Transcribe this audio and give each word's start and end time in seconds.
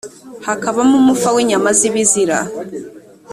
hakabamo 0.47 0.95
umufa 1.01 1.27
w 1.35 1.37
inyama 1.43 1.69
z 1.77 1.79
ibizira 1.87 2.37